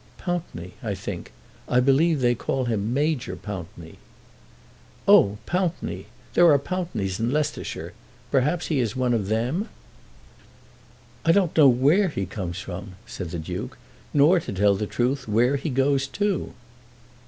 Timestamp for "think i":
0.95-1.79